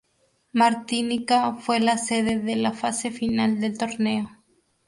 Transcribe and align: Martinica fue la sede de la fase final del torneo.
Martinica 0.51 1.53
fue 1.53 1.79
la 1.79 1.99
sede 1.99 2.39
de 2.39 2.55
la 2.55 2.73
fase 2.73 3.11
final 3.11 3.59
del 3.59 3.77
torneo. 3.77 4.31